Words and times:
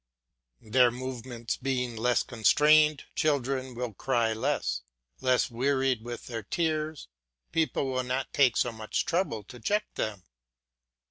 Their 0.63 0.89
movements 0.89 1.57
being 1.57 1.95
less 1.95 2.23
constrained, 2.23 3.03
children 3.15 3.75
will 3.75 3.93
cry 3.93 4.33
less; 4.33 4.81
less 5.19 5.51
wearied 5.51 6.01
with 6.01 6.25
their 6.25 6.41
tears, 6.41 7.07
people 7.51 7.85
will 7.91 8.01
not 8.01 8.33
take 8.33 8.57
so 8.57 8.71
much 8.71 9.05
trouble 9.05 9.43
to 9.43 9.59
check 9.59 9.93
them. 9.93 10.23